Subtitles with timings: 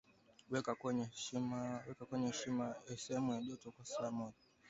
[0.51, 0.73] weka
[2.09, 2.31] kwenye
[2.97, 4.41] sehemu ya joto kwa saa moja